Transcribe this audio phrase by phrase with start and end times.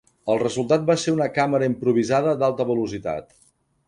[0.35, 3.29] El resultat va ser una càmera improvisada d'alta velocitat.